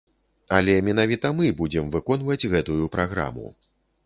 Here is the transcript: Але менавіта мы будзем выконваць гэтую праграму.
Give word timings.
Але 0.59 0.73
менавіта 0.87 1.31
мы 1.41 1.49
будзем 1.59 1.93
выконваць 1.97 2.47
гэтую 2.55 2.81
праграму. 2.97 3.47